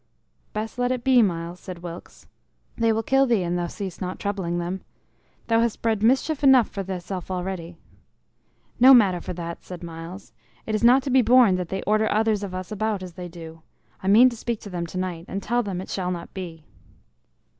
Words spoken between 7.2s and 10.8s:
already." "No matter for that," said Myles; "it